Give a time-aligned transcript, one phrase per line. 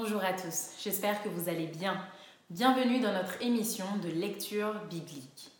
[0.00, 2.00] Bonjour à tous, j'espère que vous allez bien.
[2.50, 5.50] Bienvenue dans notre émission de lecture biblique.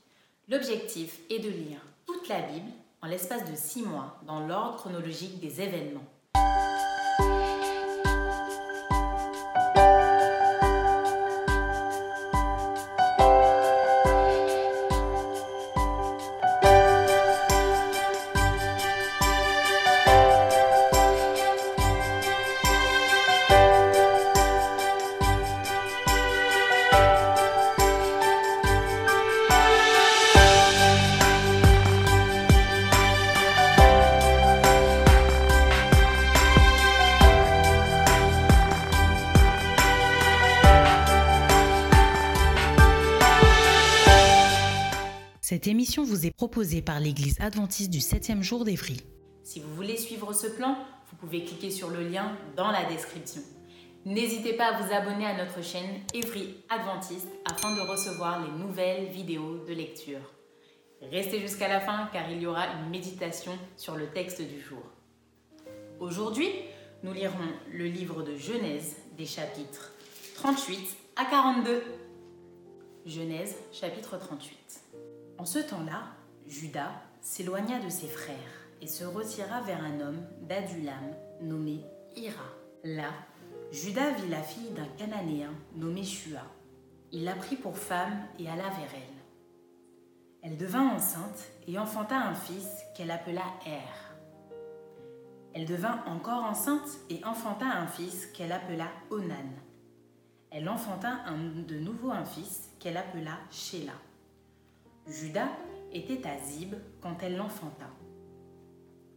[0.49, 2.71] L'objectif est de lire toute la Bible
[3.03, 6.05] en l'espace de six mois dans l'ordre chronologique des événements.
[46.19, 49.01] Vous est proposée par l'Église adventiste du 7e jour d'Évry.
[49.45, 50.77] Si vous voulez suivre ce plan,
[51.09, 53.41] vous pouvez cliquer sur le lien dans la description.
[54.05, 59.07] N'hésitez pas à vous abonner à notre chaîne Évry Adventiste afin de recevoir les nouvelles
[59.07, 60.19] vidéos de lecture.
[61.03, 64.83] Restez jusqu'à la fin car il y aura une méditation sur le texte du jour.
[66.01, 66.49] Aujourd'hui,
[67.05, 69.93] nous lirons le livre de Genèse des chapitres
[70.35, 71.81] 38 à 42.
[73.07, 74.88] Genèse chapitre 38.
[75.39, 76.03] En ce temps-là,
[76.49, 78.37] Judas s'éloigna de ses frères
[78.83, 81.85] et se retira vers un homme d'Adulam nommé
[82.17, 82.43] Ira.
[82.83, 83.11] Là,
[83.71, 86.43] Judas vit la fille d'un Cananéen nommé Shua.
[87.13, 89.19] Il la prit pour femme et alla vers elle.
[90.43, 93.81] Elle devint enceinte et enfanta un fils qu'elle appela Er.
[95.55, 99.53] Elle devint encore enceinte et enfanta un fils qu'elle appela Onan.
[100.51, 103.93] Elle enfanta de nouveau un fils qu'elle appela Sheila.
[105.09, 105.49] Judas
[105.91, 107.87] était à Zib quand elle l'enfanta.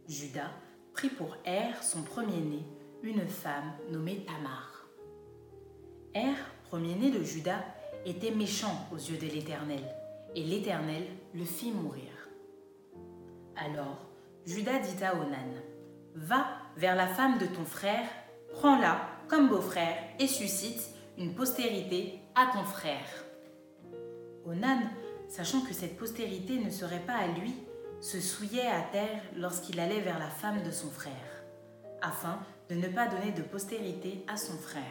[0.08, 0.50] Judas
[0.94, 2.64] prit pour Er, son premier-né,
[3.02, 4.86] une femme nommée Tamar.
[6.14, 7.62] Er, premier-né de Judas,
[8.06, 9.82] était méchant aux yeux de l'Éternel,
[10.34, 11.04] et l'Éternel
[11.34, 12.10] le fit mourir.
[13.54, 14.08] Alors
[14.46, 15.52] Judas dit à Onan,
[16.14, 18.08] Va vers la femme de ton frère,
[18.54, 20.88] prends-la comme beau-frère et suscite
[21.18, 23.06] une postérité à ton frère.
[25.32, 27.54] Sachant que cette postérité ne serait pas à lui,
[28.02, 31.42] se souillait à terre lorsqu'il allait vers la femme de son frère,
[32.02, 32.38] afin
[32.68, 34.82] de ne pas donner de postérité à son frère.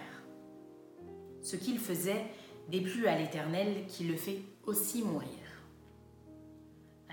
[1.44, 2.26] Ce qu'il faisait
[2.70, 5.30] déplut à l'Éternel qui le fait aussi mourir.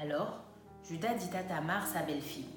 [0.00, 0.41] Alors
[0.89, 2.49] Judas dit à Tamar, sa belle-fille,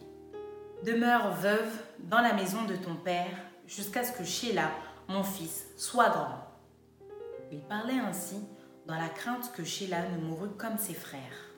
[0.86, 4.72] Demeure veuve dans la maison de ton père jusqu'à ce que Sheila,
[5.09, 6.48] mon fils, soit grand.
[7.52, 8.38] Il parlait ainsi
[8.86, 11.52] dans la crainte que Sheila ne mourût comme ses frères.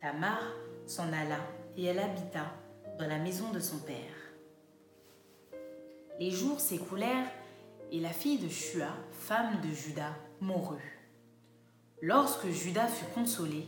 [0.00, 0.42] Tamar
[0.86, 1.38] s'en alla
[1.76, 2.46] et elle habita
[2.98, 3.96] dans la maison de son père.
[6.18, 7.30] Les jours s'écoulèrent
[7.90, 11.00] et la fille de Shua, femme de Judas, mourut.
[12.00, 13.66] Lorsque Judas fut consolé,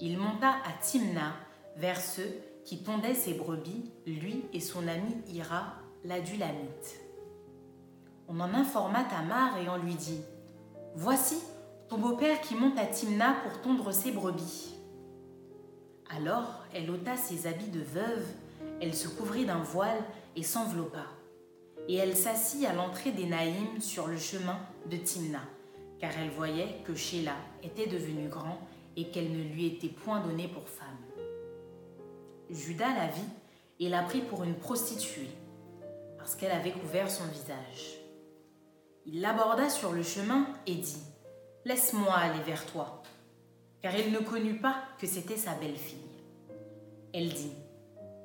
[0.00, 1.34] il monta à Timna
[1.76, 2.30] vers ceux
[2.64, 5.74] qui tondaient ses brebis, lui et son ami Ira,
[6.04, 7.00] l'adulamite.
[8.28, 10.20] On en informa Tamar et on lui dit
[10.94, 11.36] Voici,
[11.98, 14.74] beau-père qui monte à Timna pour tondre ses brebis.
[16.10, 18.26] Alors elle ôta ses habits de veuve,
[18.80, 20.02] elle se couvrit d'un voile
[20.36, 21.06] et s'enveloppa.
[21.88, 24.58] Et elle s'assit à l'entrée des Naïm sur le chemin
[24.90, 25.40] de Timna,
[25.98, 28.58] car elle voyait que Sheila était devenu grand
[28.96, 30.86] et qu'elle ne lui était point donnée pour femme.
[32.50, 33.20] Judas la vit
[33.80, 35.30] et la prit pour une prostituée,
[36.18, 37.98] parce qu'elle avait couvert son visage.
[39.06, 41.02] Il l'aborda sur le chemin et dit
[41.64, 43.02] Laisse-moi aller vers toi.
[43.82, 45.98] Car il ne connut pas que c'était sa belle-fille.
[47.14, 47.52] Elle dit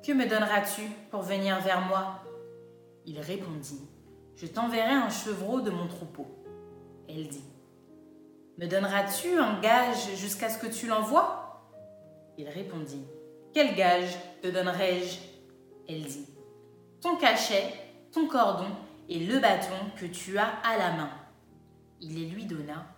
[0.04, 2.22] Que me donneras-tu pour venir vers moi?
[3.06, 3.80] Il répondit
[4.36, 6.26] Je t'enverrai un chevreau de mon troupeau.
[7.08, 7.44] Elle dit
[8.58, 11.62] Me donneras-tu un gage jusqu'à ce que tu l'envoies?
[12.38, 13.04] Il répondit
[13.54, 15.18] Quel gage te donnerai-je?
[15.88, 16.26] Elle dit
[17.00, 17.72] Ton cachet,
[18.12, 18.70] ton cordon
[19.08, 21.10] et le bâton que tu as à la main.
[22.00, 22.97] Il les lui donna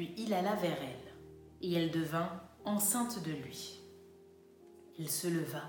[0.00, 1.12] puis il alla vers elle,
[1.60, 2.30] et elle devint
[2.64, 3.82] enceinte de lui.
[4.98, 5.60] Il se leva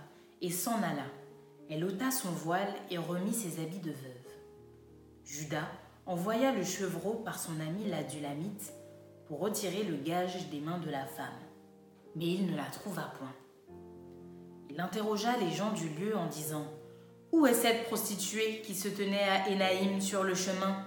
[0.41, 1.03] et s'en alla.
[1.69, 4.31] Elle ôta son voile et remit ses habits de veuve.
[5.25, 5.67] Judas
[6.05, 8.71] envoya le chevreau par son ami l'adulamite
[9.27, 11.27] pour retirer le gage des mains de la femme,
[12.15, 13.35] mais il ne la trouva point.
[14.69, 16.67] Il interrogea les gens du lieu en disant
[17.33, 20.85] Où est cette prostituée qui se tenait à Énaïm sur le chemin?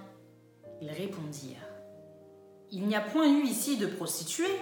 [0.81, 1.64] Ils répondirent
[2.75, 4.59] il n'y a point eu ici de prostituée.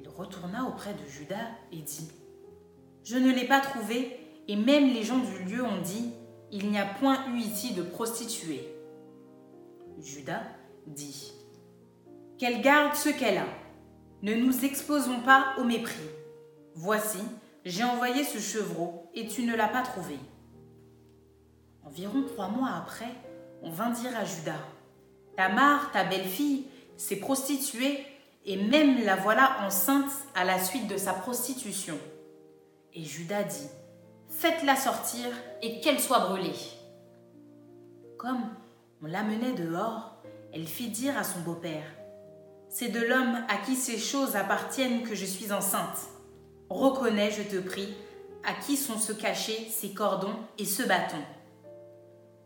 [0.00, 2.08] Il retourna auprès de Judas et dit
[3.04, 4.18] Je ne l'ai pas trouvée,
[4.48, 6.10] et même les gens du lieu ont dit
[6.50, 8.66] Il n'y a point eu ici de prostituée.
[10.00, 10.42] Judas
[10.86, 11.34] dit
[12.38, 13.46] Qu'elle garde ce qu'elle a.
[14.22, 16.08] Ne nous exposons pas au mépris.
[16.74, 17.20] Voici,
[17.66, 20.16] j'ai envoyé ce chevreau et tu ne l'as pas trouvé.
[21.84, 23.12] Environ trois mois après,
[23.62, 24.64] on vint dire à Judas
[25.36, 26.66] Tamar, ta belle-fille,
[26.96, 28.04] s'est prostituée
[28.46, 31.98] et même la voilà enceinte à la suite de sa prostitution.
[32.92, 33.68] Et Judas dit
[34.28, 35.26] Faites-la sortir
[35.62, 36.54] et qu'elle soit brûlée.
[38.18, 38.42] Comme
[39.02, 40.16] on l'amenait dehors,
[40.52, 41.86] elle fit dire à son beau-père
[42.68, 46.08] C'est de l'homme à qui ces choses appartiennent que je suis enceinte.
[46.68, 47.94] Reconnais, je te prie,
[48.44, 51.22] à qui sont se cachés ces cordons et ce bâton.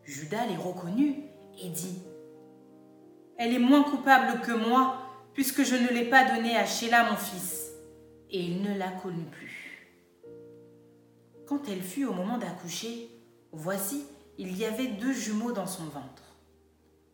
[0.04, 1.16] Judas les reconnut
[1.62, 2.02] et dit
[3.38, 4.98] Elle est moins coupable que moi,
[5.32, 7.70] puisque je ne l'ai pas donnée à Sheila mon fils.
[8.30, 9.88] Et il ne la connut plus.
[11.46, 13.08] Quand elle fut au moment d'accoucher,
[13.52, 14.04] voici,
[14.38, 16.24] il y avait deux jumeaux dans son ventre.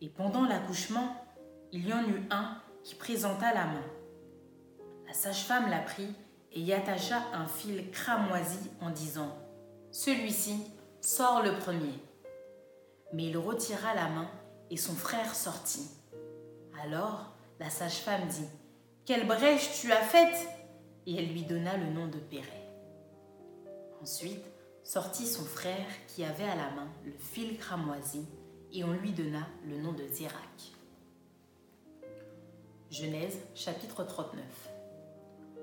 [0.01, 1.15] Et pendant l'accouchement,
[1.71, 3.85] il y en eut un qui présenta la main.
[5.07, 6.13] La sage-femme la prit
[6.51, 9.37] et y attacha un fil cramoisi en disant
[9.91, 10.57] Celui-ci
[11.01, 11.93] sort le premier.
[13.13, 14.29] Mais il retira la main
[14.71, 15.87] et son frère sortit.
[16.83, 18.47] Alors la sage-femme dit
[19.05, 20.47] Quelle brèche tu as faite
[21.05, 22.69] Et elle lui donna le nom de Péret.
[24.01, 24.45] Ensuite
[24.83, 28.25] sortit son frère qui avait à la main le fil cramoisi
[28.71, 30.73] et on lui donna le nom de Zérak.
[32.91, 34.43] Genèse chapitre 39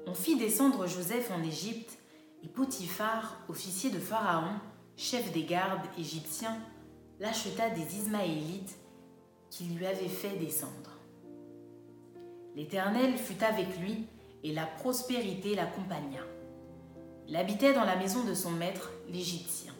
[0.07, 1.99] On fit descendre Joseph en Égypte
[2.43, 4.59] et Potiphar, officier de Pharaon,
[4.97, 6.59] chef des gardes égyptiens,
[7.21, 8.77] l'acheta des Ismaélites
[9.51, 10.92] qui lui avaient fait descendre.
[12.55, 14.07] L'Éternel fut avec lui
[14.45, 16.21] et la prospérité l'accompagna.
[17.29, 19.73] Il habitait dans la maison de son maître, l'Égyptien.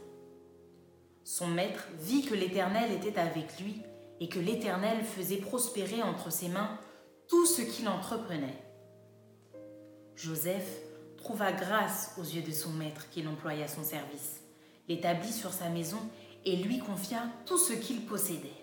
[1.25, 3.83] Son maître vit que l'Éternel était avec lui
[4.21, 6.79] et que l'Éternel faisait prospérer entre ses mains
[7.29, 8.63] tout ce qu'il entreprenait.
[10.17, 10.81] Joseph
[11.17, 14.41] trouva grâce aux yeux de son maître qu'il employa à son service,
[14.89, 15.99] l'établit sur sa maison
[16.45, 18.62] et lui confia tout ce qu'il possédait.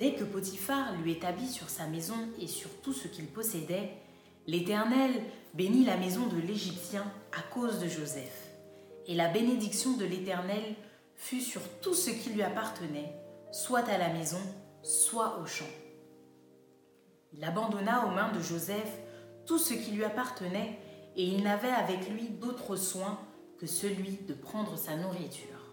[0.00, 3.92] Dès que Potiphar lui établit sur sa maison et sur tout ce qu'il possédait,
[4.46, 5.12] l'Éternel
[5.54, 8.50] bénit la maison de l'Égyptien à cause de Joseph.
[9.06, 10.74] Et la bénédiction de l'Éternel
[11.14, 13.14] fut sur tout ce qui lui appartenait,
[13.52, 14.40] soit à la maison,
[14.82, 15.64] soit au champ.
[17.32, 18.98] Il abandonna aux mains de Joseph
[19.46, 20.78] tout ce qui lui appartenait,
[21.16, 23.20] et il n'avait avec lui d'autre soin
[23.58, 25.72] que celui de prendre sa nourriture.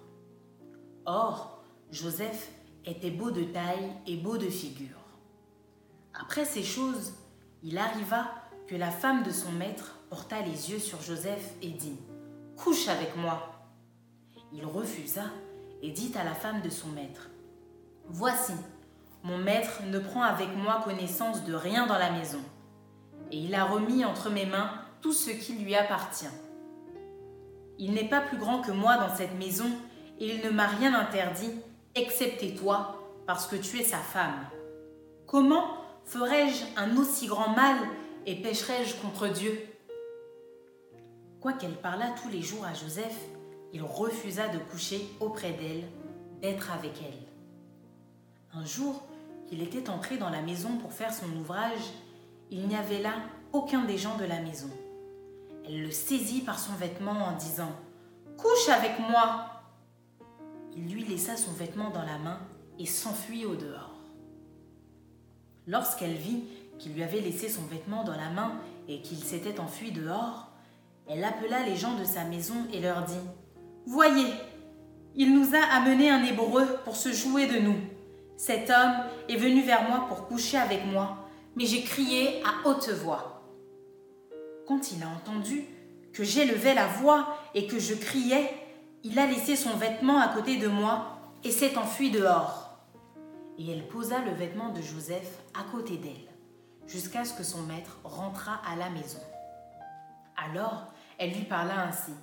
[1.06, 2.52] Or, Joseph
[2.86, 4.98] était beau de taille et beau de figure.
[6.14, 7.14] Après ces choses,
[7.64, 8.32] il arriva
[8.68, 11.98] que la femme de son maître porta les yeux sur Joseph et dit
[12.58, 13.68] Couche avec moi.
[14.54, 15.26] Il refusa
[15.82, 17.30] et dit à la femme de son maître
[18.08, 18.54] Voici,
[19.24, 22.42] mon maître ne prend avec moi connaissance de rien dans la maison,
[23.32, 26.26] et il a remis entre mes mains tout ce qui lui appartient.
[27.78, 29.70] Il n'est pas plus grand que moi dans cette maison,
[30.20, 31.52] et il ne m'a rien interdit
[31.96, 32.98] excepté toi,
[33.28, 34.46] parce que tu es sa femme.
[35.26, 35.66] Comment
[36.06, 37.78] ferais-je un aussi grand mal
[38.26, 39.68] et pécherais-je contre Dieu?
[41.40, 43.18] Quoiqu'elle parlât tous les jours à Joseph,
[43.74, 45.84] il refusa de coucher auprès d'elle,
[46.42, 48.60] d'être avec elle.
[48.60, 49.02] Un jour,
[49.48, 51.94] qu'il était entré dans la maison pour faire son ouvrage,
[52.52, 53.14] il n'y avait là
[53.54, 54.70] aucun des gens de la maison.
[55.66, 57.72] Elle le saisit par son vêtement en disant⁇
[58.38, 59.46] Couche avec moi!⁇
[60.76, 62.40] il lui laissa son vêtement dans la main
[62.80, 63.96] et s'enfuit au dehors.
[65.68, 66.44] Lorsqu'elle vit
[66.80, 70.50] qu'il lui avait laissé son vêtement dans la main et qu'il s'était enfui dehors,
[71.08, 73.14] elle appela les gens de sa maison et leur dit
[73.86, 74.28] Voyez,
[75.16, 77.78] il nous a amené un Hébreu pour se jouer de nous.
[78.38, 78.94] Cet homme
[79.30, 81.18] est venu vers moi pour coucher avec moi,
[81.56, 83.44] mais j'ai crié à haute voix.
[84.68, 85.66] Quand il a entendu
[86.14, 88.50] que j'élevais la voix et que je criais,
[89.04, 92.78] il a laissé son vêtement à côté de moi et s'est enfui dehors.
[93.58, 96.30] Et elle posa le vêtement de Joseph à côté d'elle,
[96.88, 99.20] jusqu'à ce que son maître rentrât à la maison.
[100.38, 100.86] Alors
[101.18, 102.14] elle lui parla ainsi.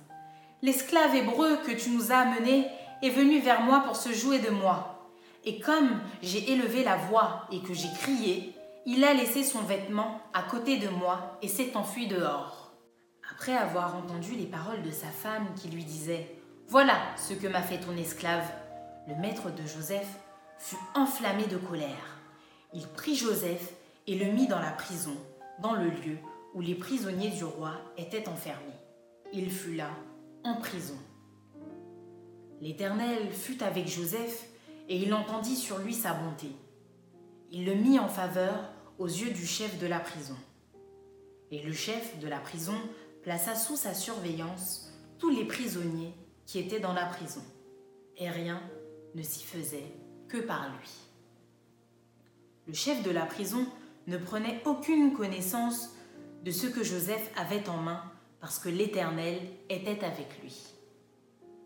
[0.61, 2.67] L'esclave hébreu que tu nous as amené
[3.01, 5.09] est venu vers moi pour se jouer de moi.
[5.45, 8.55] Et comme j'ai élevé la voix et que j'ai crié,
[8.85, 12.71] il a laissé son vêtement à côté de moi et s'est enfui dehors.
[13.31, 16.38] Après avoir entendu les paroles de sa femme qui lui disait
[16.69, 18.47] voilà ce que m'a fait ton esclave.
[19.07, 20.07] Le maître de Joseph
[20.59, 22.19] fut enflammé de colère.
[22.75, 23.73] Il prit Joseph
[24.05, 25.17] et le mit dans la prison,
[25.63, 26.19] dans le lieu
[26.53, 28.77] où les prisonniers du roi étaient enfermés.
[29.33, 29.89] Il fut là,
[30.43, 30.97] en prison.
[32.61, 34.45] L'Éternel fut avec Joseph
[34.89, 36.51] et il entendit sur lui sa bonté.
[37.51, 40.37] il le mit en faveur aux yeux du chef de la prison.
[41.49, 42.77] Et le chef de la prison
[43.23, 46.13] plaça sous sa surveillance tous les prisonniers
[46.49, 47.43] qui étaient dans la prison.
[48.17, 48.59] Et rien
[49.13, 49.93] ne s'y faisait
[50.27, 50.89] que par lui.
[52.65, 53.67] Le chef de la prison
[54.07, 55.91] ne prenait aucune connaissance
[56.43, 58.03] de ce que Joseph avait en main
[58.39, 59.39] parce que l'Éternel
[59.69, 60.57] était avec lui.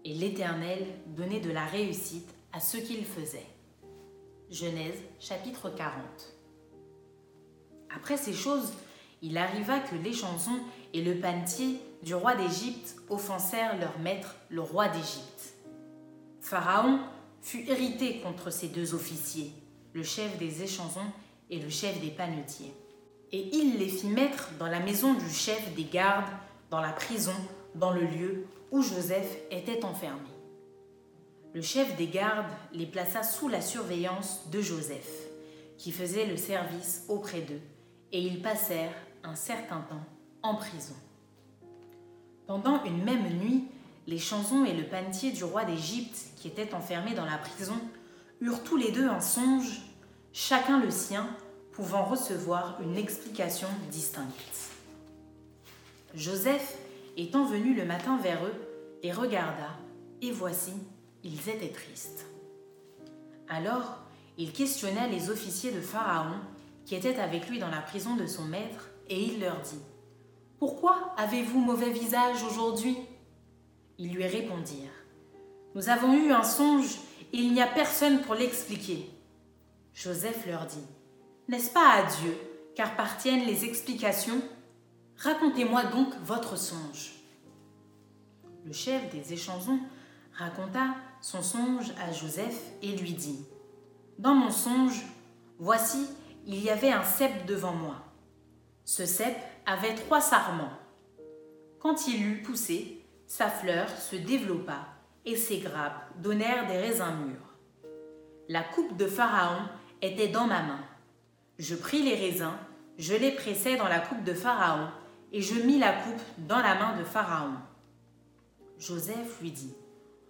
[0.04, 0.86] Et l'Éternel
[1.16, 3.48] donnait de la réussite à ce qu'il faisait.
[4.50, 6.04] Genèse chapitre 40.
[7.96, 8.74] Après ces choses,
[9.22, 10.60] il arriva que les chansons
[10.92, 15.54] et le panetier du roi d'Égypte offensèrent leur maître, le roi d'Égypte.
[16.42, 17.00] Pharaon
[17.42, 19.54] fut irrité contre ces deux officiers,
[19.94, 21.00] le chef des échansons
[21.50, 22.74] et le chef des panetiers.
[23.32, 26.30] Et il les fit mettre dans la maison du chef des gardes,
[26.70, 27.34] dans la prison,
[27.76, 30.20] dans le lieu où Joseph était enfermé.
[31.54, 35.10] Le chef des gardes les plaça sous la surveillance de Joseph,
[35.78, 37.62] qui faisait le service auprès d'eux,
[38.12, 38.94] et ils passèrent
[39.24, 40.04] un certain temps
[40.42, 40.96] en prison.
[42.48, 43.66] Pendant une même nuit,
[44.08, 47.80] les chansons et le panetier du roi d'Égypte, qui étaient enfermés dans la prison,
[48.42, 49.82] eurent tous les deux un songe,
[50.34, 51.28] chacun le sien,
[51.72, 54.70] pouvant recevoir une explication distincte.
[56.14, 56.78] Joseph,
[57.18, 58.54] étant venu le matin vers eux,
[59.02, 59.70] les regarda,
[60.22, 60.74] et voici,
[61.24, 62.26] ils étaient tristes.
[63.50, 64.00] Alors,
[64.38, 66.36] il questionna les officiers de Pharaon,
[66.86, 69.80] qui étaient avec lui dans la prison de son maître, et il leur dit,
[70.66, 72.96] Pourquoi avez-vous mauvais visage aujourd'hui?
[73.98, 74.94] Ils lui répondirent,
[75.76, 77.00] Nous avons eu un songe,
[77.34, 79.10] et il n'y a personne pour l'expliquer.
[79.94, 80.88] Joseph leur dit,
[81.50, 82.38] N'est-ce pas à Dieu
[82.78, 84.42] qu'appartiennent les explications?
[85.18, 87.12] Racontez-moi donc votre songe.
[88.64, 89.80] Le chef des échansons
[90.32, 93.44] raconta son songe à Joseph et lui dit
[94.18, 95.04] Dans mon songe,
[95.60, 96.08] voici,
[96.48, 97.98] il y avait un cep devant moi.
[98.86, 100.74] Ce cep avait trois sarments.
[101.80, 104.88] Quand il eut poussé, sa fleur se développa
[105.26, 107.90] et ses grappes donnèrent des raisins mûrs.
[108.50, 109.64] La coupe de Pharaon
[110.02, 110.82] était dans ma main.
[111.60, 112.54] Je pris les raisins,
[112.98, 114.88] je les pressai dans la coupe de Pharaon,
[115.32, 117.54] et je mis la coupe dans la main de Pharaon.
[118.78, 119.74] Joseph lui dit,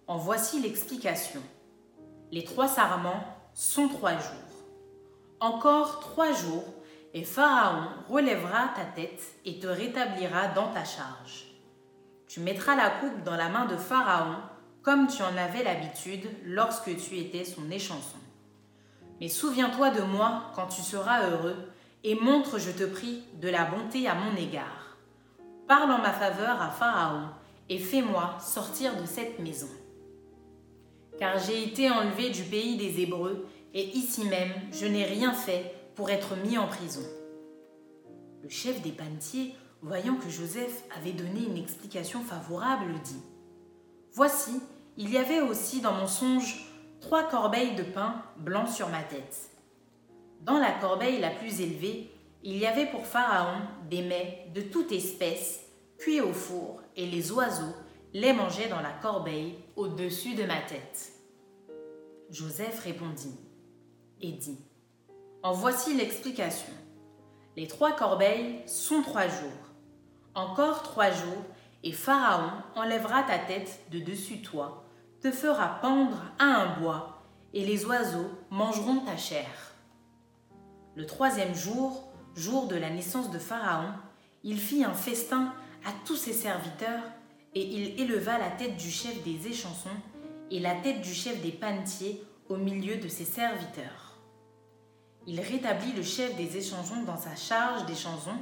[0.06, 1.42] En voici l'explication.
[2.30, 4.44] Les trois sarments sont trois jours.
[5.40, 6.64] Encore trois jours,
[7.14, 11.46] et Pharaon relèvera ta tête et te rétablira dans ta charge.
[12.26, 14.36] Tu mettras la coupe dans la main de Pharaon,
[14.82, 18.18] comme tu en avais l'habitude lorsque tu étais son échanson.
[19.20, 21.56] Mais souviens-toi de moi quand tu seras heureux,
[22.02, 24.98] et montre, je te prie, de la bonté à mon égard.
[25.68, 27.28] Parle en ma faveur à Pharaon,
[27.70, 29.68] et fais-moi sortir de cette maison.
[31.18, 35.73] Car j'ai été enlevé du pays des Hébreux, et ici même je n'ai rien fait
[35.94, 37.02] pour être mis en prison.
[38.42, 43.22] Le chef des panetiers, voyant que Joseph avait donné une explication favorable, dit
[44.12, 44.60] Voici,
[44.96, 46.66] il y avait aussi dans mon songe
[47.00, 49.50] trois corbeilles de pain blanc sur ma tête.
[50.42, 52.10] Dans la corbeille la plus élevée,
[52.42, 55.60] il y avait pour Pharaon des mets de toute espèce,
[55.98, 57.74] cuits au four, et les oiseaux
[58.12, 61.12] les mangeaient dans la corbeille au-dessus de ma tête.
[62.30, 63.36] Joseph répondit
[64.20, 64.58] et dit
[65.44, 66.72] En voici l'explication.
[67.54, 69.74] Les trois corbeilles sont trois jours.
[70.34, 71.44] Encore trois jours,
[71.82, 74.86] et Pharaon enlèvera ta tête de dessus toi
[75.20, 77.22] te fera pendre à un bois,
[77.52, 79.46] et les oiseaux mangeront ta chair.
[80.96, 83.92] Le troisième jour, jour de la naissance de Pharaon,
[84.44, 85.52] il fit un festin
[85.84, 87.02] à tous ses serviteurs,
[87.54, 89.90] et il éleva la tête du chef des échansons
[90.50, 94.03] et la tête du chef des panetiers au milieu de ses serviteurs.
[95.26, 98.38] Il rétablit le chef des échansons dans sa charge des chansons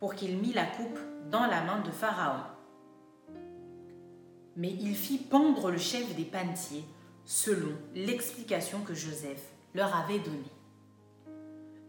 [0.00, 0.98] pour qu'il mit la coupe
[1.30, 2.42] dans la main de Pharaon
[4.56, 6.84] mais il fit pendre le chef des panetiers
[7.24, 10.52] selon l'explication que Joseph leur avait donnée.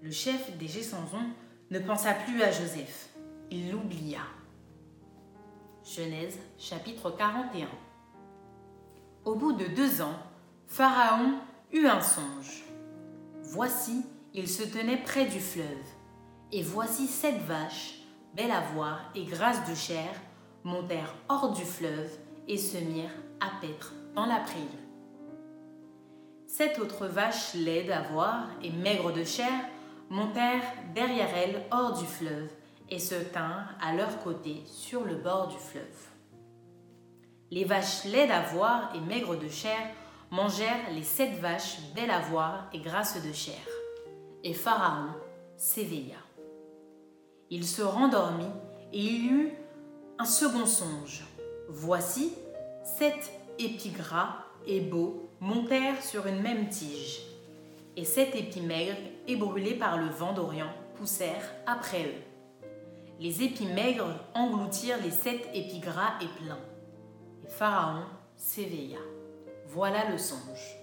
[0.01, 1.29] Le chef des Gessenzons
[1.72, 3.10] ne pensa plus à Joseph,
[3.50, 4.20] il l'oublia.
[5.84, 7.67] Genèse chapitre 41
[9.24, 10.17] Au bout de deux ans,
[10.67, 11.36] Pharaon
[11.72, 12.63] eut un songe.
[13.44, 14.03] Voici,
[14.38, 15.65] il se tenait près du fleuve,
[16.51, 17.96] et voici sept vaches,
[18.36, 20.12] belles à voir et grasses de chair,
[20.63, 22.12] montèrent hors du fleuve
[22.48, 24.62] et se mirent à paître dans la prairie.
[26.46, 29.51] Sept autres vaches laides à voir et maigres de chair
[30.12, 32.51] montèrent derrière elles hors du fleuve
[32.91, 35.84] et se tinrent à leur côté sur le bord du fleuve.
[37.50, 39.79] Les vaches laides à voir et maigres de chair
[40.29, 43.77] mangèrent les sept vaches belles à voir et grasses de chair.
[44.44, 45.12] Et Pharaon
[45.56, 46.17] s'éveilla.
[47.50, 48.51] Il se rendormit
[48.94, 49.53] et il eut
[50.20, 51.25] un second songe.
[51.70, 52.34] Voici,
[52.84, 57.22] sept épis gras et beaux montèrent sur une même tige,
[57.96, 62.22] et sept épis maigres et brûlés par le vent d'Orient poussèrent après eux.
[63.20, 66.60] Les épis maigres engloutirent les sept épis gras et pleins.
[67.46, 68.03] Et Pharaon
[68.36, 69.00] s'éveilla.
[69.67, 70.77] Voilà le songe.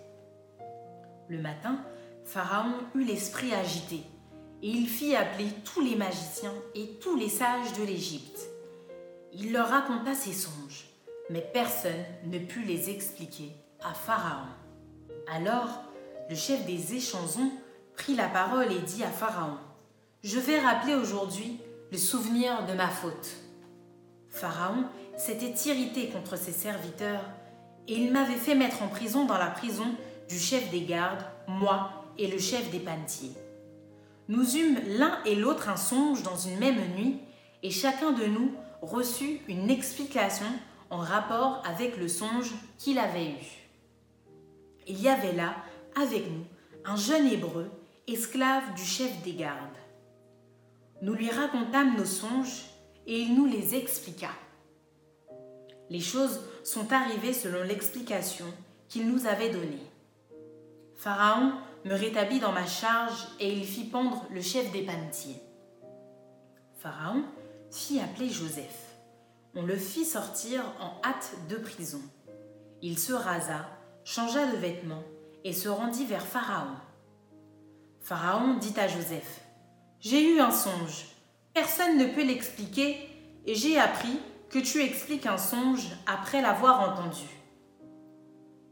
[1.29, 1.79] Le matin,
[2.25, 4.01] Pharaon eut l'esprit agité,
[4.63, 8.41] et il fit appeler tous les magiciens et tous les sages de l'Égypte.
[9.33, 10.87] Il leur raconta ses songes,
[11.29, 13.53] mais personne ne put les expliquer
[13.83, 14.49] à Pharaon.
[15.33, 15.85] Alors,
[16.31, 17.53] le chef des échansons
[17.95, 19.59] prit la parole et dit à Pharaon,
[20.23, 21.61] Je vais rappeler aujourd'hui
[21.93, 23.37] le souvenir de ma faute.
[24.31, 24.85] Pharaon
[25.17, 27.25] s'était irrité contre ses serviteurs
[27.87, 29.95] et il m'avait fait mettre en prison dans la prison
[30.29, 33.33] du chef des gardes, moi et le chef des pantiers.
[34.29, 37.19] Nous eûmes l'un et l'autre un songe dans une même nuit,
[37.63, 38.53] et chacun de nous
[38.83, 40.47] reçut une explication
[40.91, 43.65] en rapport avec le songe qu'il avait eu.
[44.87, 45.57] Il y avait là,
[46.01, 46.45] avec nous,
[46.85, 47.71] un jeune hébreu,
[48.07, 49.59] esclave du chef des gardes.
[51.03, 52.65] Nous lui racontâmes nos songes
[53.07, 54.31] et il nous les expliqua.
[55.91, 58.47] Les choses sont arrivées selon l'explication
[58.89, 59.91] qu'il nous avait donnée.
[60.95, 61.53] Pharaon
[61.85, 65.41] me rétablit dans ma charge et il fit pendre le chef des panetiers.
[66.77, 67.25] Pharaon
[67.71, 68.97] fit appeler Joseph.
[69.55, 72.01] On le fit sortir en hâte de prison.
[72.83, 73.67] Il se rasa,
[74.05, 75.05] changea de vêtements
[75.45, 76.77] et se rendit vers Pharaon.
[78.01, 79.41] Pharaon dit à Joseph,
[80.01, 81.07] J'ai eu un songe,
[81.55, 82.97] personne ne peut l'expliquer,
[83.47, 84.19] et j'ai appris
[84.51, 87.27] que tu expliques un songe après l'avoir entendu.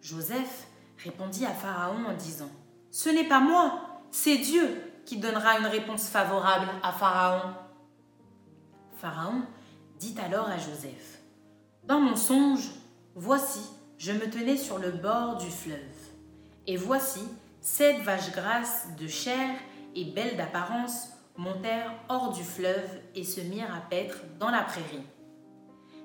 [0.01, 0.67] Joseph
[0.99, 2.51] répondit à Pharaon en disant,
[2.95, 7.55] Ce n'est pas moi, c'est Dieu qui donnera une réponse favorable à Pharaon.
[8.99, 9.45] Pharaon
[9.99, 11.23] dit alors à Joseph,
[11.85, 12.69] Dans mon songe,
[13.15, 13.63] voici,
[13.97, 15.79] je me tenais sur le bord du fleuve,
[16.67, 17.27] et voici,
[17.63, 19.49] sept vaches grasses de chair
[19.97, 25.07] et belles d'apparence montèrent hors du fleuve et se mirent à paître dans la prairie.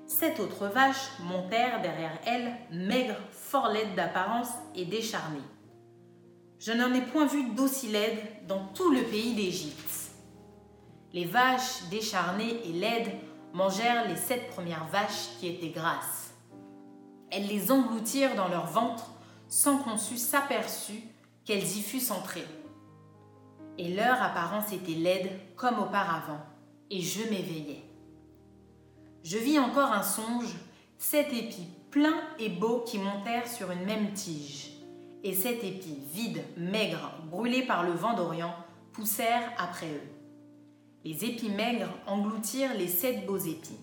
[0.06, 5.42] Sept autres vaches montèrent derrière elles, maigres, fort laides d'apparence et décharnées.
[6.58, 10.10] Je n'en ai point vu d'aussi laides dans tout le pays d'Égypte.
[11.12, 13.12] Les vaches décharnées et laides
[13.52, 16.34] mangèrent les sept premières vaches qui étaient grasses.
[17.30, 19.10] Elles les engloutirent dans leur ventre
[19.48, 21.02] sans qu'on sût s'aperçu
[21.44, 22.46] qu'elles y fussent entrées.
[23.78, 26.40] Et leur apparence était laide comme auparavant,
[26.90, 27.88] et je m'éveillais
[29.24, 30.54] je vis encore un songe,
[30.96, 34.70] sept épis pleins et beaux qui montèrent sur une même tige,
[35.24, 38.54] et sept épis vides, maigres, brûlés par le vent d'Orient,
[38.92, 40.08] poussèrent après eux.
[41.04, 43.78] Les épis maigres engloutirent les sept beaux épis.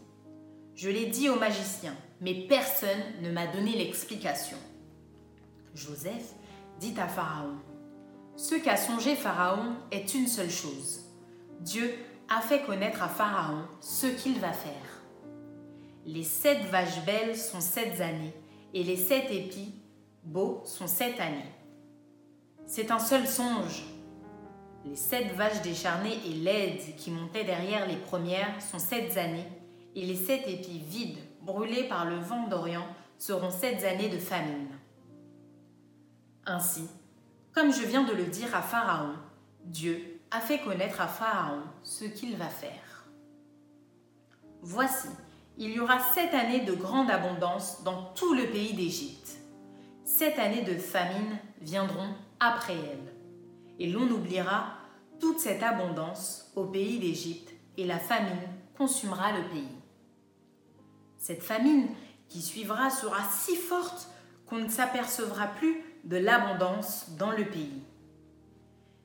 [0.75, 2.89] Je l'ai dit au magicien, mais personne
[3.21, 4.57] ne m'a donné l'explication.
[5.73, 6.33] Joseph
[6.79, 7.55] dit à Pharaon,
[8.35, 11.01] Ce qu'a songé Pharaon est une seule chose.
[11.61, 11.93] Dieu
[12.29, 14.73] a fait connaître à Pharaon ce qu'il va faire.
[16.05, 18.33] Les sept vaches belles sont sept années,
[18.73, 19.73] et les sept épis
[20.25, 21.51] beaux sont sept années.
[22.65, 23.83] C'est un seul songe.
[24.85, 29.47] Les sept vaches décharnées et laides qui montaient derrière les premières sont sept années,
[29.95, 34.67] et les sept épis vides, brûlés par le vent d'Orient, seront sept années de famine.
[36.45, 36.87] Ainsi,
[37.53, 39.13] comme je viens de le dire à Pharaon,
[39.63, 43.07] Dieu a fait connaître à Pharaon ce qu'il va faire.
[44.61, 45.07] Voici,
[45.57, 49.37] il y aura sept années de grande abondance dans tout le pays d'Égypte.
[50.17, 52.07] Sept années de famine viendront
[52.39, 53.13] après elles.
[53.79, 54.77] Et l'on oubliera
[55.19, 58.47] toute cette abondance au pays d'Égypte et la famine
[58.77, 59.75] consumera le pays.
[61.17, 61.89] Cette famine
[62.29, 64.07] qui suivra sera si forte
[64.45, 67.83] qu'on ne s'apercevra plus de l'abondance dans le pays.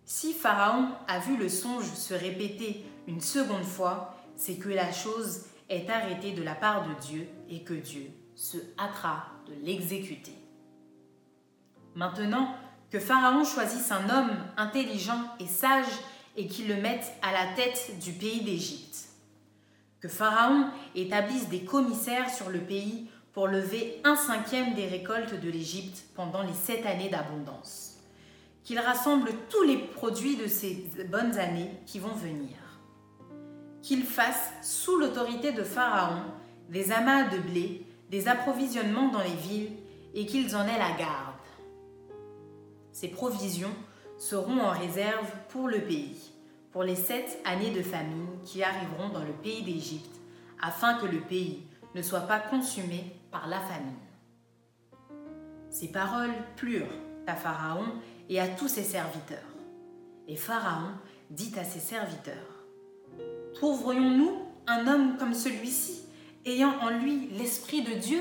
[0.05, 5.47] Si Pharaon a vu le songe se répéter une seconde fois, c'est que la chose
[5.71, 10.40] est arrêté de la part de Dieu et que Dieu se hâtera de l'exécuter.
[11.95, 12.55] Maintenant
[12.91, 15.87] que Pharaon choisisse un homme intelligent et sage
[16.37, 19.09] et qu'il le mette à la tête du pays d'Égypte.
[20.01, 25.51] Que Pharaon établisse des commissaires sur le pays pour lever un cinquième des récoltes de
[25.51, 27.99] l'Égypte pendant les sept années d'abondance.
[28.65, 32.57] Qu'il rassemble tous les produits de ces bonnes années qui vont venir
[33.83, 36.23] qu'il fasse, sous l'autorité de Pharaon,
[36.69, 39.73] des amas de blé, des approvisionnements dans les villes,
[40.15, 41.40] et qu'ils en aient la garde.
[43.01, 43.75] Ces provisions
[44.19, 46.33] seront en réserve pour le pays,
[46.71, 50.21] pour les sept années de famine qui arriveront dans le pays d'Égypte,
[50.61, 51.63] afin que le pays
[51.95, 53.97] ne soit pas consumé par la famine.
[55.71, 56.93] Ces paroles plurent
[57.27, 57.87] à Pharaon
[58.29, 59.49] et à tous ses serviteurs.
[60.29, 60.93] Et Pharaon
[61.31, 62.35] dit à ses serviteurs,
[63.55, 66.03] Trouverions-nous un homme comme celui-ci,
[66.45, 68.21] ayant en lui l'Esprit de Dieu?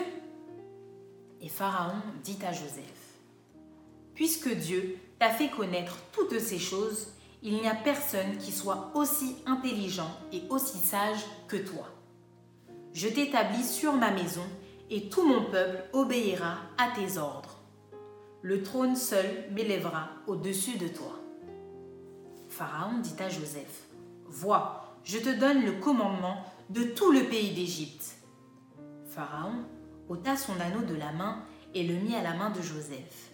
[1.42, 2.99] Et Pharaon dit à Joseph,
[4.20, 7.08] Puisque Dieu t'a fait connaître toutes ces choses,
[7.42, 11.88] il n'y a personne qui soit aussi intelligent et aussi sage que toi.
[12.92, 14.44] Je t'établis sur ma maison,
[14.90, 17.62] et tout mon peuple obéira à tes ordres.
[18.42, 21.18] Le trône seul m'élèvera au-dessus de toi.
[22.50, 23.88] Pharaon dit à Joseph,
[24.26, 28.18] Vois, je te donne le commandement de tout le pays d'Égypte.
[29.06, 29.64] Pharaon
[30.10, 31.42] ôta son anneau de la main
[31.74, 33.29] et le mit à la main de Joseph.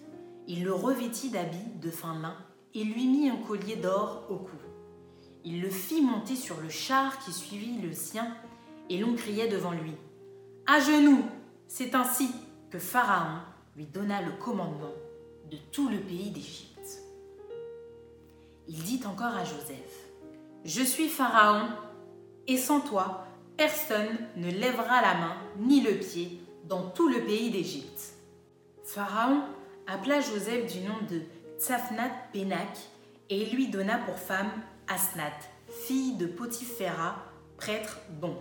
[0.48, 2.36] Il le revêtit d'habits de fin lin
[2.76, 4.58] et lui mit un collier d'or au cou.
[5.44, 8.36] Il le fit monter sur le char qui suivit le sien,
[8.90, 9.94] et l'on criait devant lui
[10.68, 11.24] À genoux
[11.68, 12.30] C'est ainsi
[12.70, 13.40] que Pharaon
[13.76, 14.94] lui donna le commandement
[15.50, 17.02] de tout le pays d'Égypte.
[18.68, 20.10] Il dit encore à Joseph
[20.64, 21.70] Je suis Pharaon,
[22.48, 23.26] et sans toi,
[23.58, 28.14] personne ne lèvera la main ni le pied dans tout le pays d'Égypte.
[28.84, 29.42] Pharaon
[29.88, 31.22] appela Joseph du nom de
[31.60, 32.78] Tsafnat Benak
[33.30, 34.52] et lui donna pour femme
[34.88, 35.32] Asnat,
[35.88, 37.16] fille de Potiphéra,
[37.58, 38.38] prêtre bon.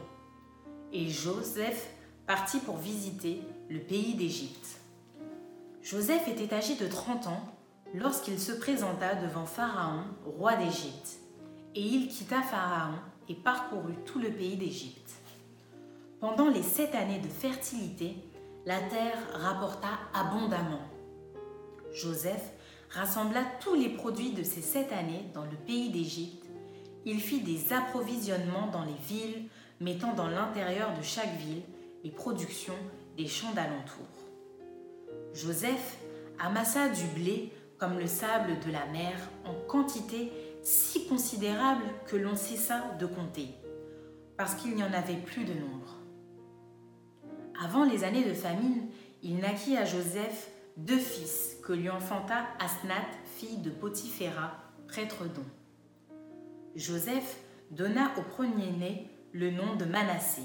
[0.92, 1.90] Et Joseph
[2.26, 4.80] partit pour visiter le pays d'Égypte.
[5.82, 7.54] Joseph était âgé de 30 ans
[7.94, 11.18] lorsqu'il se présenta devant Pharaon, roi d'Égypte.
[11.74, 12.94] Et il quitta Pharaon
[13.28, 15.12] et parcourut tout le pays d'Égypte.
[16.20, 18.16] Pendant les sept années de fertilité,
[18.64, 20.93] la terre rapporta abondamment.
[21.94, 22.52] Joseph
[22.90, 26.44] rassembla tous les produits de ces sept années dans le pays d'Égypte.
[27.06, 29.48] Il fit des approvisionnements dans les villes,
[29.80, 31.62] mettant dans l'intérieur de chaque ville
[32.02, 32.74] les productions
[33.16, 34.06] des champs d'alentour.
[35.34, 35.98] Joseph
[36.38, 42.34] amassa du blé comme le sable de la mer en quantité si considérable que l'on
[42.34, 43.48] cessa de compter,
[44.36, 45.98] parce qu'il n'y en avait plus de nombre.
[47.62, 48.88] Avant les années de famine,
[49.22, 54.52] il naquit à Joseph deux fils que lui enfanta Asnath, fille de Potiphéra,
[54.88, 55.44] prêtre don.
[56.74, 57.38] Joseph
[57.70, 60.42] donna au premier-né le nom de Manassé,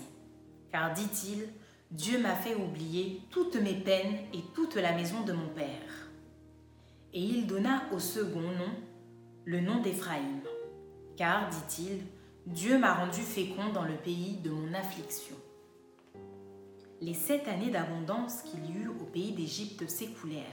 [0.71, 1.47] car dit-il,
[1.91, 6.09] Dieu m'a fait oublier toutes mes peines et toute la maison de mon père.
[7.13, 8.71] Et il donna au second nom
[9.45, 10.41] le nom d'Éphraïm,
[11.17, 12.03] car, dit-il,
[12.45, 15.35] Dieu m'a rendu fécond dans le pays de mon affliction.
[17.01, 20.43] Les sept années d'abondance qu'il y eut au pays d'Égypte s'écoulèrent,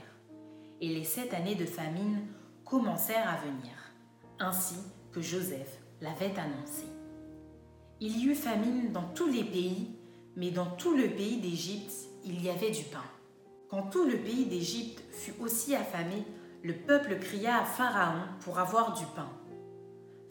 [0.79, 2.25] et les sept années de famine
[2.63, 3.73] commencèrent à venir,
[4.39, 4.75] ainsi
[5.11, 6.85] que Joseph l'avait annoncé.
[7.99, 9.97] Il y eut famine dans tous les pays,
[10.37, 11.91] mais dans tout le pays d'Égypte,
[12.23, 13.03] il y avait du pain.
[13.69, 16.23] Quand tout le pays d'Égypte fut aussi affamé,
[16.63, 19.29] le peuple cria à Pharaon pour avoir du pain.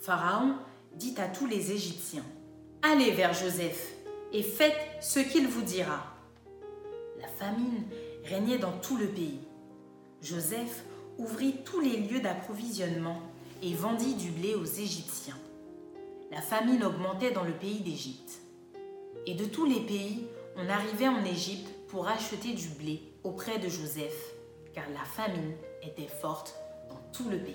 [0.00, 0.54] Pharaon
[0.94, 2.24] dit à tous les Égyptiens,
[2.82, 3.95] Allez vers Joseph
[4.36, 6.04] et faites ce qu'il vous dira.
[7.18, 7.84] La famine
[8.22, 9.40] régnait dans tout le pays.
[10.20, 10.84] Joseph
[11.16, 13.22] ouvrit tous les lieux d'approvisionnement
[13.62, 15.38] et vendit du blé aux Égyptiens.
[16.30, 18.42] La famine augmentait dans le pays d'Égypte.
[19.24, 23.70] Et de tous les pays, on arrivait en Égypte pour acheter du blé auprès de
[23.70, 24.34] Joseph,
[24.74, 26.54] car la famine était forte
[26.90, 27.54] dans tout le pays.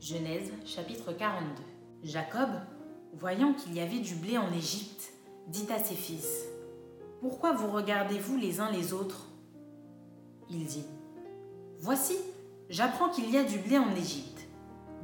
[0.00, 1.62] Genèse chapitre 42.
[2.04, 2.50] Jacob,
[3.14, 5.14] voyant qu'il y avait du blé en Égypte,
[5.50, 6.46] dit à ses fils,
[7.20, 9.26] Pourquoi vous regardez-vous les uns les autres?
[10.48, 10.86] Il dit,
[11.80, 12.16] Voici,
[12.68, 14.46] j'apprends qu'il y a du blé en Égypte.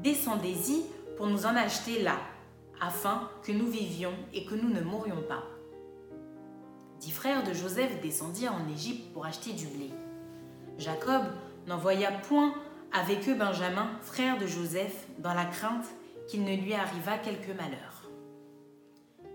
[0.02, 0.84] Descendez-y
[1.16, 2.16] pour nous en acheter là,
[2.80, 5.42] afin que nous vivions et que nous ne mourions pas.
[7.00, 9.90] Dix frères de Joseph descendirent en Égypte pour acheter du blé.
[10.78, 11.22] Jacob
[11.66, 12.54] n'envoya point
[12.92, 15.86] avec eux Benjamin, frère de Joseph, dans la crainte
[16.28, 17.95] qu'il ne lui arrivât quelque malheur.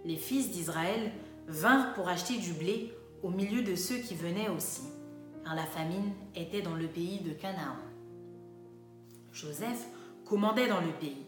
[0.03, 1.11] Les fils d'Israël
[1.47, 4.81] vinrent pour acheter du blé au milieu de ceux qui venaient aussi,
[5.43, 7.77] car la famine était dans le pays de Canaan.
[9.31, 9.85] Joseph
[10.25, 11.25] commandait dans le pays.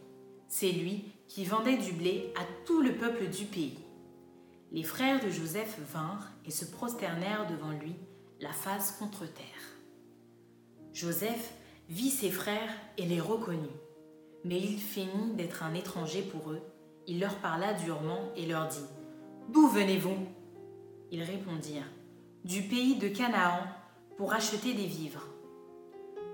[0.47, 3.79] C'est lui qui vendait du blé à tout le peuple du pays.
[4.71, 7.95] Les frères de Joseph vinrent et se prosternèrent devant lui,
[8.39, 9.45] la face contre terre.
[10.93, 11.53] Joseph
[11.89, 13.59] vit ses frères et les reconnut.
[14.43, 16.61] Mais il feignit d'être un étranger pour eux.
[17.07, 18.85] Il leur parla durement et leur dit
[19.49, 20.17] D'où venez-vous?
[21.11, 21.89] Ils répondirent
[22.45, 23.59] Du pays de Canaan,
[24.17, 25.27] pour acheter des vivres.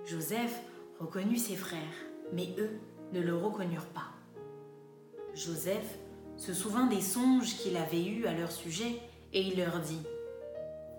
[0.06, 0.62] Joseph
[1.00, 1.80] reconnut ses frères
[2.34, 2.80] Mais eux
[3.14, 4.12] ne le reconnurent pas.
[5.34, 5.98] Joseph
[6.38, 9.00] se souvint des songes qu'il avait eus à leur sujet
[9.34, 10.02] et il leur dit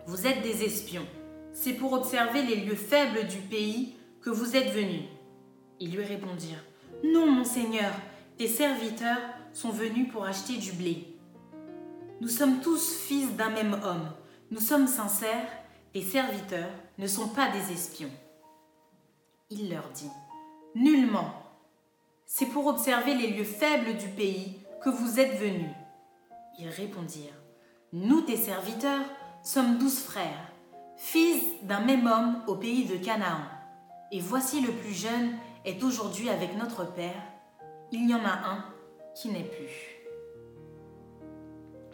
[0.07, 1.07] Vous êtes des espions,
[1.53, 5.05] c'est pour observer les lieux faibles du pays que vous êtes venus.
[5.79, 6.65] Ils lui répondirent
[7.05, 7.93] Non, mon Seigneur,
[8.37, 9.21] tes serviteurs
[9.53, 11.17] sont venus pour acheter du blé.
[12.21, 14.11] Nous sommes tous fils d'un même homme,
[14.51, 15.49] nous sommes sincères,
[15.93, 18.11] tes serviteurs ne sont pas des espions.
[19.51, 20.11] Il leur dit
[20.75, 21.33] Nullement.
[22.27, 25.71] C'est pour observer les lieux faibles du pays que vous êtes venus.
[26.59, 27.35] Ils répondirent
[27.93, 29.05] Nous, tes serviteurs,
[29.43, 30.53] sommes douze frères,
[30.97, 33.41] fils d'un même homme au pays de Canaan.
[34.13, 35.33] Et voici le plus jeune
[35.65, 37.23] est aujourd'hui avec notre Père.
[37.93, 38.65] Il y en a un
[39.15, 40.01] qui n'est plus.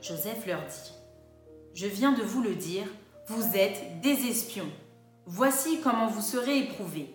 [0.03, 0.93] Joseph leur dit
[1.75, 2.87] Je viens de vous le dire,
[3.29, 4.71] vous êtes des espions.
[5.27, 7.13] Voici comment vous serez éprouvés.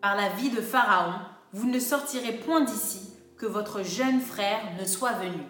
[0.00, 1.18] Par la vie de Pharaon,
[1.52, 5.42] vous ne sortirez point d'ici que votre jeune frère ne soit venu.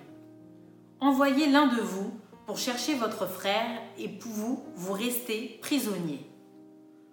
[1.01, 2.13] Envoyez l'un de vous
[2.47, 6.27] pour chercher votre frère et pour vous, vous restez prisonniers.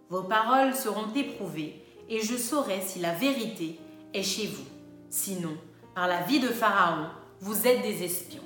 [0.09, 3.79] Vos paroles seront éprouvées et je saurai si la vérité
[4.13, 4.65] est chez vous.
[5.09, 5.55] Sinon,
[5.97, 7.07] par la vie de Pharaon,
[7.39, 8.43] vous êtes des espions.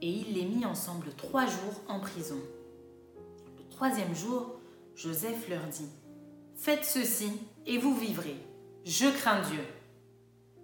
[0.00, 2.38] Et il les mit ensemble trois jours en prison.
[3.58, 4.60] Le troisième jour,
[4.94, 5.88] Joseph leur dit,
[6.54, 7.32] Faites ceci
[7.66, 8.36] et vous vivrez.
[8.84, 9.64] Je crains Dieu.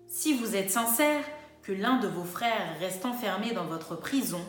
[0.06, 1.24] Si vous êtes sincères,
[1.64, 4.42] que l'un de vos frères reste enfermé dans votre prison,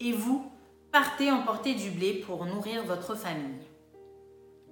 [0.00, 0.50] et vous,
[0.90, 3.66] partez emporter du blé pour nourrir votre famille.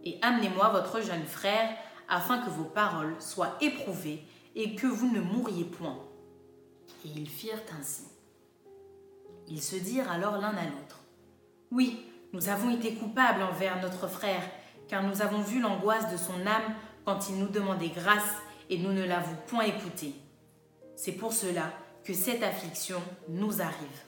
[0.05, 1.77] Et amenez-moi votre jeune frère,
[2.09, 5.99] afin que vos paroles soient éprouvées et que vous ne mouriez point.
[7.05, 8.05] Et ils firent ainsi.
[9.49, 11.01] Ils se dirent alors l'un à l'autre.
[11.71, 14.43] Oui, nous avons été coupables envers notre frère,
[14.89, 18.37] car nous avons vu l'angoisse de son âme quand il nous demandait grâce
[18.69, 20.15] et nous ne l'avons point écouté.
[20.97, 21.73] C'est pour cela
[22.05, 24.05] que cette affliction nous arrive.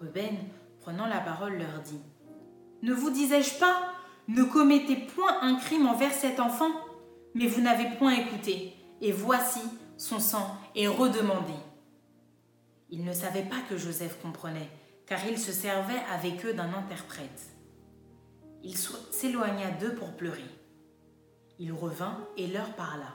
[0.00, 0.36] Ruben,
[0.80, 2.00] prenant la parole, leur dit
[2.82, 3.92] Ne vous disais-je pas
[4.28, 6.70] Ne commettez point un crime envers cet enfant
[7.34, 9.60] Mais vous n'avez point écouté, et voici,
[9.96, 11.54] son sang est redemandé.
[12.90, 14.70] Ils ne savaient pas que Joseph comprenait,
[15.06, 17.50] car il se servait avec eux d'un interprète.
[18.62, 20.44] Il s'éloigna d'eux pour pleurer.
[21.58, 23.14] Il revint et leur parla.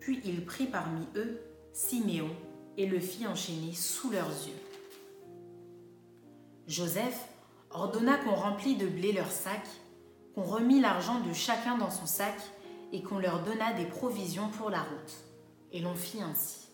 [0.00, 1.40] Puis il prit parmi eux
[1.72, 2.30] Siméon
[2.76, 4.60] et le fit enchaîner sous leurs yeux.
[6.66, 7.28] Joseph
[7.70, 9.68] ordonna qu'on remplît de blé leurs sacs,
[10.34, 12.34] qu'on remît l'argent de chacun dans son sac
[12.92, 15.24] et qu'on leur donna des provisions pour la route.
[15.72, 16.68] Et l'on fit ainsi.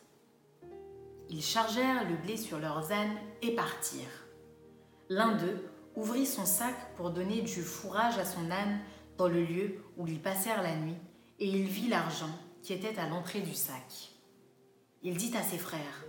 [1.29, 4.27] Ils chargèrent le blé sur leurs ânes et partirent.
[5.09, 8.81] L'un d'eux ouvrit son sac pour donner du fourrage à son âne
[9.17, 10.97] dans le lieu où ils passèrent la nuit,
[11.39, 12.31] et il vit l'argent
[12.63, 14.13] qui était à l'entrée du sac.
[15.03, 16.05] Il dit à ses frères,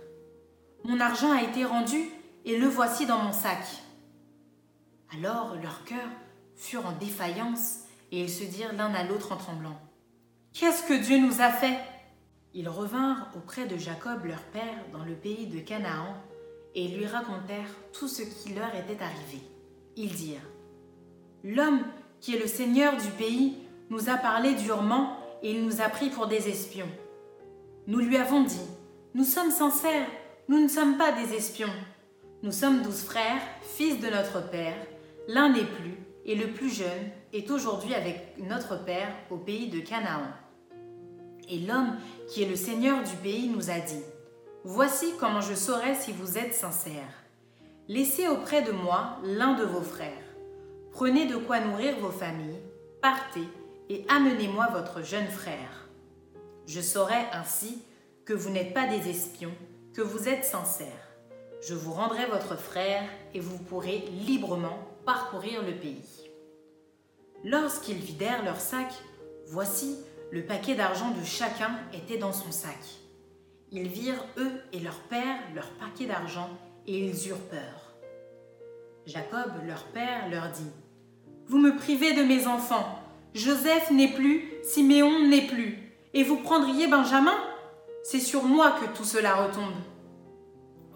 [0.84, 2.10] Mon argent a été rendu,
[2.44, 3.64] et le voici dans mon sac.
[5.12, 6.10] Alors leurs cœurs
[6.54, 9.78] furent en défaillance, et ils se dirent l'un à l'autre en tremblant,
[10.54, 11.78] Qu'est-ce que Dieu nous a fait?
[12.54, 16.14] Ils revinrent auprès de Jacob leur père dans le pays de Canaan,
[16.74, 19.42] et lui racontèrent tout ce qui leur était arrivé.
[19.96, 20.48] Ils dirent,
[21.44, 21.80] L'homme
[22.20, 23.56] qui est le seigneur du pays
[23.90, 26.88] nous a parlé durement et il nous a pris pour des espions.
[27.86, 28.60] Nous lui avons dit,
[29.14, 30.08] Nous sommes sincères,
[30.48, 31.72] nous ne sommes pas des espions.
[32.42, 34.76] Nous sommes douze frères, fils de notre Père.
[35.26, 39.80] L'un n'est plus, et le plus jeune est aujourd'hui avec notre Père au pays de
[39.80, 40.26] Canaan.
[41.48, 41.96] Et l'homme
[42.28, 44.02] qui est le Seigneur du pays nous a dit,
[44.64, 47.24] Voici comment je saurai si vous êtes sincères.
[47.86, 50.12] Laissez auprès de moi l'un de vos frères.
[50.92, 52.60] Prenez de quoi nourrir vos familles,
[53.00, 53.48] partez
[53.88, 55.88] et amenez-moi votre jeune frère.
[56.66, 57.82] Je saurai ainsi
[58.26, 59.54] que vous n'êtes pas des espions,
[59.94, 60.86] que vous êtes sincères.
[61.66, 66.27] Je vous rendrai votre frère et vous pourrez librement parcourir le pays.
[67.44, 68.92] Lorsqu'ils vidèrent leur sac,
[69.46, 69.96] voici,
[70.32, 72.78] le paquet d'argent de chacun était dans son sac.
[73.70, 76.50] Ils virent, eux et leur père, leur paquet d'argent,
[76.86, 77.94] et ils eurent peur.
[79.06, 80.70] Jacob, leur père, leur dit,
[81.46, 82.98] Vous me privez de mes enfants.
[83.34, 85.78] Joseph n'est plus, Siméon n'est plus.
[86.14, 87.38] Et vous prendriez Benjamin?
[88.02, 89.74] C'est sur moi que tout cela retombe.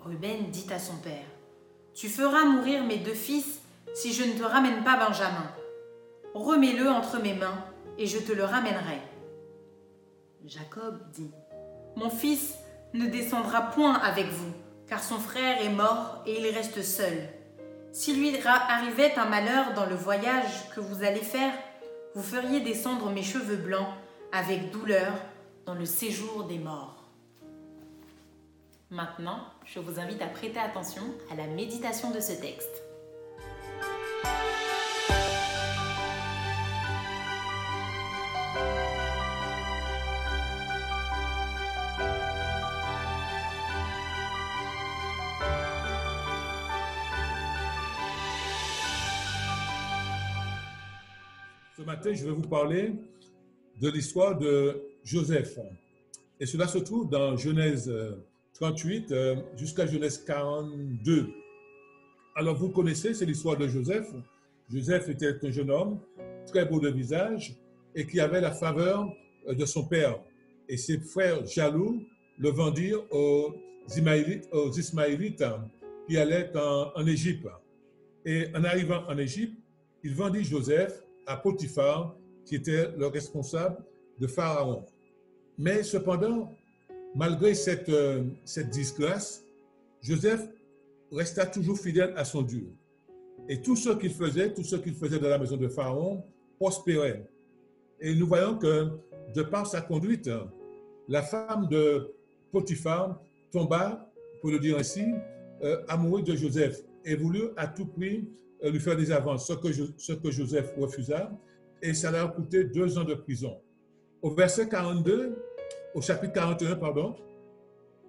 [0.05, 1.27] Ruben dit à son père,
[1.95, 3.61] Tu feras mourir mes deux fils
[3.95, 5.51] si je ne te ramène pas Benjamin.
[6.35, 7.65] Remets-le entre mes mains
[7.99, 9.01] et je te le ramènerai.
[10.47, 11.31] Jacob dit,
[11.97, 12.55] Mon fils
[12.95, 14.53] ne descendra point avec vous,
[14.87, 17.29] car son frère est mort et il reste seul.
[17.93, 21.53] S'il lui arrivait un malheur dans le voyage que vous allez faire,
[22.15, 23.89] vous feriez descendre mes cheveux blancs
[24.33, 25.13] avec douleur
[25.67, 27.03] dans le séjour des morts.
[28.91, 32.83] Maintenant, je vous invite à prêter attention à la méditation de ce texte.
[51.83, 52.93] Ce matin, je vais vous parler
[53.81, 55.59] de l'histoire de Joseph.
[56.39, 57.93] Et cela se trouve dans Genèse
[58.55, 61.31] 38 euh, euh, jusqu'à Genèse 42.
[62.37, 64.07] Alors, vous connaissez, c'est l'histoire de Joseph.
[64.73, 65.99] Joseph était un jeune homme,
[66.47, 67.57] très beau de visage,
[67.97, 69.13] et qui avait la faveur
[69.49, 70.21] euh, de son père.
[70.69, 72.01] Et ses frères jaloux
[72.39, 73.57] le vendirent aux
[73.89, 75.45] Ismaélites, Ismaélites
[76.09, 77.49] qui allaient en, en Égypte.
[78.25, 79.59] Et en arrivant en Égypte,
[80.05, 83.77] il vendit Joseph à Potiphar, qui était le responsable
[84.19, 84.85] de Pharaon.
[85.59, 86.53] Mais cependant,
[87.15, 89.45] malgré cette, euh, cette disgrâce,
[90.01, 90.49] Joseph
[91.11, 92.73] resta toujours fidèle à son Dieu.
[93.49, 96.25] Et tout ce qu'il faisait, tout ce qu'il faisait dans la maison de Pharaon,
[96.59, 97.29] prospérait.
[98.01, 98.89] Et nous voyons que,
[99.35, 100.31] de par sa conduite,
[101.09, 102.13] la femme de
[102.51, 105.05] Potiphar tomba, pour le dire ainsi,
[105.63, 108.29] euh, amoureuse de Joseph et voulut à tout prix
[108.71, 111.31] lui faire des avances, ce que, Joseph refusa,
[111.83, 113.61] et ça leur coûté deux ans de prison.
[114.23, 115.37] Au verset 42,
[115.95, 117.17] au chapitre 41, pardon,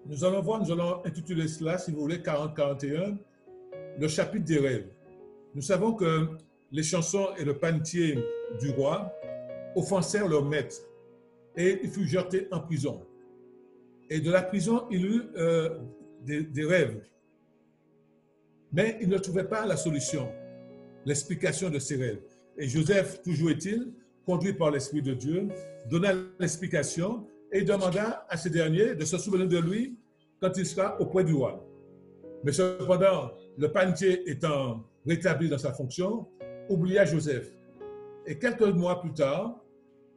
[0.05, 3.17] nous allons voir, nous allons intituler cela, si vous voulez, 40-41,
[3.99, 4.87] le chapitre des rêves.
[5.55, 6.27] Nous savons que
[6.71, 8.19] les chansons et le panetier
[8.59, 9.11] du roi
[9.75, 10.75] offensèrent leur maître
[11.55, 13.01] et il fut jeté en prison.
[14.09, 15.79] Et de la prison, il eut euh,
[16.21, 17.01] des rêves.
[18.71, 20.31] Mais il ne trouvait pas la solution
[21.05, 22.21] l'explication de ses rêves.
[22.57, 23.93] Et Joseph, toujours est-il,
[24.25, 25.47] conduit par l'Esprit de Dieu,
[25.89, 29.97] donna l'explication et demanda à ce dernier de se souvenir de lui
[30.41, 31.65] quand il sera auprès du roi.
[32.43, 36.27] Mais cependant, le panetier étant rétabli dans sa fonction,
[36.69, 37.51] oublia Joseph.
[38.25, 39.59] Et quelques mois plus tard,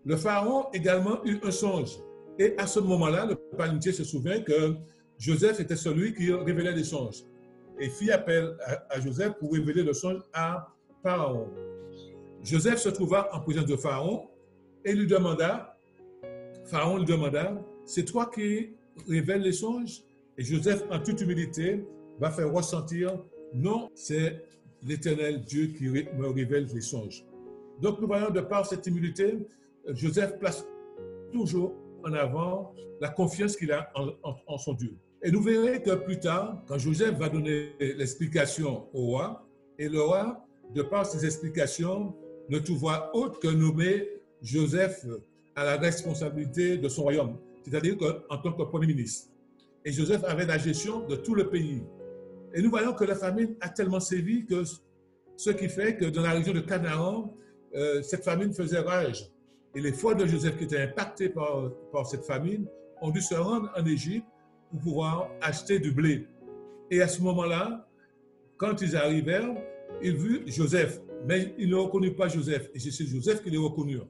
[0.04, 1.98] le pharaon également eut un songe.
[2.38, 4.74] Et à ce moment-là, le panetier se souvient que
[5.18, 7.24] Joseph était celui qui révélait les songes.
[7.78, 10.68] Et fit appel à, à Joseph pour révéler le songe à
[12.42, 14.28] Joseph se trouva en présence de Pharaon
[14.84, 15.76] et lui demanda,
[16.64, 18.70] Pharaon lui demanda, c'est toi qui
[19.08, 20.02] révèles les songes?
[20.38, 21.84] Et Joseph, en toute humilité,
[22.18, 23.18] va faire ressentir,
[23.54, 24.44] non, c'est
[24.82, 27.24] l'éternel Dieu qui me révèle les songes.
[27.80, 29.38] Donc nous voyons de par cette humilité,
[29.88, 30.66] Joseph place
[31.32, 34.12] toujours en avant la confiance qu'il a en,
[34.46, 34.96] en son Dieu.
[35.22, 39.46] Et nous verrons que plus tard, quand Joseph va donner l'explication au roi,
[39.78, 42.14] et le roi de par ses explications,
[42.48, 44.08] ne trouva autre que nommer
[44.42, 45.06] Joseph
[45.54, 47.96] à la responsabilité de son royaume, c'est-à-dire
[48.28, 49.28] en tant que Premier ministre.
[49.84, 51.82] Et Joseph avait la gestion de tout le pays.
[52.54, 54.62] Et nous voyons que la famine a tellement sévi que
[55.36, 57.34] ce qui fait que dans la région de Canaan,
[57.74, 59.30] euh, cette famine faisait rage.
[59.74, 62.66] Et les foi de Joseph qui étaient impactés par, par cette famine
[63.02, 64.26] ont dû se rendre en Égypte
[64.70, 66.26] pour pouvoir acheter du blé.
[66.90, 67.86] Et à ce moment-là,
[68.56, 69.54] quand ils arrivèrent,
[70.02, 72.70] il vit Joseph, mais il ne reconnut pas Joseph.
[72.74, 74.00] Et c'est Joseph qui les reconnut.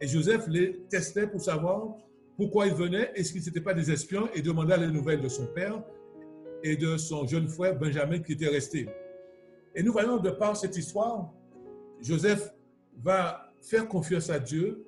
[0.00, 1.96] Et Joseph les testait pour savoir
[2.36, 5.46] pourquoi ils venaient, est-ce qu'ils n'étaient pas des espions, et demanda les nouvelles de son
[5.46, 5.82] père
[6.62, 8.88] et de son jeune frère Benjamin qui était resté.
[9.74, 11.30] Et nous voyons de par cette histoire,
[12.00, 12.52] Joseph
[13.02, 14.84] va faire confiance à Dieu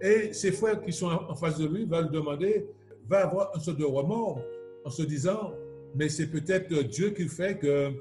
[0.00, 2.66] et ses frères qui sont en face de lui vont lui demander,
[3.08, 4.40] va avoir un sorte de remords
[4.84, 5.52] en se disant,
[5.94, 7.92] mais c'est peut-être Dieu qui fait que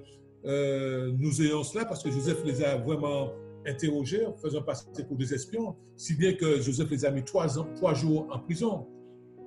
[0.47, 3.33] euh, nous ayons cela parce que Joseph les a vraiment
[3.65, 7.47] interrogés, faisant passer pour des espions, si bien que Joseph les a mis trois,
[7.93, 8.87] jours en prison.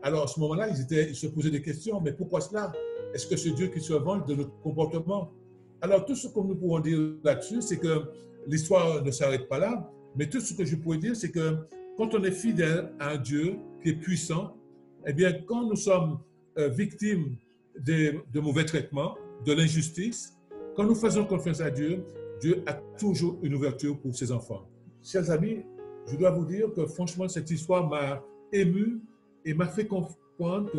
[0.03, 2.71] Alors à ce moment-là, ils, se posaient des questions, mais pourquoi cela?
[3.15, 5.33] Est-ce que c'est Dieu qui se venge de notre comportement?
[5.81, 8.03] Alors tout ce que nous pouvons dire là-dessus, c'est que
[8.47, 11.57] l'histoire ne s'arrête pas là, mais tout ce que je pourrais dire, c'est que
[11.97, 14.55] quand on est fidèle à un Dieu qui est puissant,
[15.07, 16.19] eh bien, quand nous sommes
[16.59, 17.37] euh, victimes
[17.79, 19.15] de mauvais traitements,
[19.47, 20.40] de l'injustice,
[20.81, 22.03] quand nous faisons confiance à Dieu,
[22.41, 24.67] Dieu a toujours une ouverture pour ses enfants.
[25.03, 25.59] Chers amis,
[26.07, 29.03] je dois vous dire que franchement, cette histoire m'a ému
[29.45, 30.71] et m'a fait comprendre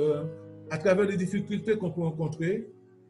[0.72, 2.68] qu'à travers les difficultés qu'on peut rencontrer,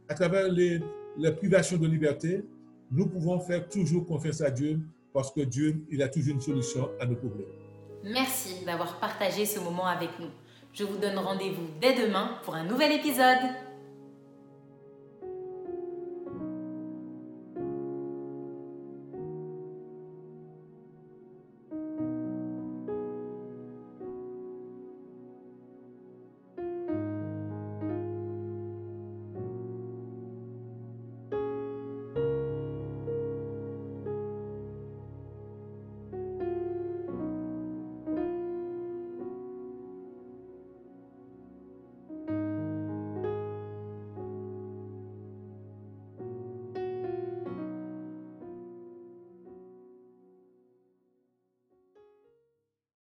[0.10, 0.82] à travers les,
[1.18, 2.44] les privations de liberté,
[2.92, 4.82] nous pouvons faire toujours confiance à Dieu
[5.14, 7.48] parce que Dieu, il a toujours une solution à nos problèmes.
[8.04, 10.32] Merci d'avoir partagé ce moment avec nous.
[10.74, 13.71] Je vous donne rendez-vous dès demain pour un nouvel épisode.